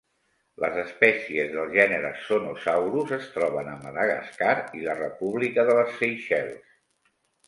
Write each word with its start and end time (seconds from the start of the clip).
Les 0.61 0.77
espècies 0.83 1.49
del 1.57 1.73
gènere 1.75 2.09
"Zonosaurus" 2.29 3.13
es 3.17 3.27
troben 3.35 3.69
a 3.73 3.75
Madagascar 3.83 4.55
i 4.79 4.81
la 4.87 4.95
República 5.03 5.67
de 5.69 5.77
les 5.81 5.93
Seychelles. 6.01 6.73